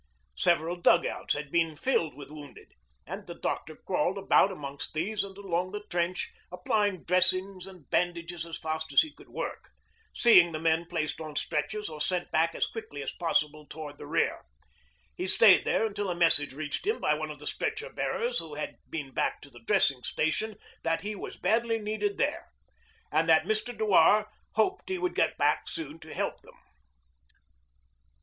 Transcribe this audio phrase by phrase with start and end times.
[0.37, 2.71] Several dug outs had been filled with wounded,
[3.05, 8.43] and the doctor crawled about amongst these and along the trench, applying dressings and bandages
[8.43, 9.69] as fast as he could work,
[10.11, 14.07] seeing the men placed on stretchers or sent back as quickly as possible towards the
[14.07, 14.41] rear.
[15.15, 18.55] He stayed there until a message reached him by one of the stretcher bearers who
[18.55, 22.47] had been back to the dressing station that he was badly needed there,
[23.11, 23.77] and that Mr.
[23.77, 26.57] Dewar hoped he would get back soon to help them.